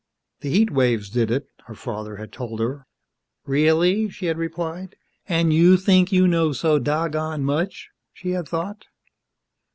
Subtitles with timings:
[0.39, 2.87] The heat waves did it, her father had told her.
[3.45, 4.95] "Really?" she had replied,
[5.29, 8.87] and you think you know so doggone much, she had thought.